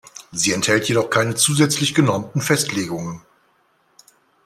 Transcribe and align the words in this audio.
Sie 0.31 0.51
enthält 0.51 0.89
jedoch 0.89 1.11
keine 1.11 1.35
zusätzlich 1.35 1.93
genormten 1.93 2.41
Festlegungen. 2.41 3.21